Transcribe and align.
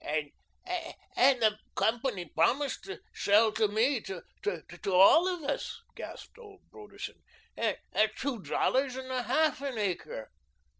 "And 0.00 0.30
and 1.16 1.42
the 1.42 1.58
company 1.74 2.26
promised 2.26 2.84
to 2.84 3.00
sell 3.12 3.50
to 3.54 3.66
me, 3.66 4.00
to 4.02 4.22
to 4.44 4.94
all 4.94 5.26
of 5.26 5.42
us," 5.42 5.76
gasped 5.96 6.38
old 6.38 6.60
Broderson, 6.70 7.16
"at 7.56 7.80
TWO 8.14 8.38
DOLLARS 8.40 8.94
AND 8.94 9.10
A 9.10 9.24
HALF 9.24 9.60
an 9.60 9.76
acre." 9.76 10.30